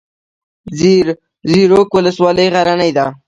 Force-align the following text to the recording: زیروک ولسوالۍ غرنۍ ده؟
زیروک 1.51 1.89
ولسوالۍ 1.97 2.47
غرنۍ 2.53 2.91
ده؟ 2.97 3.05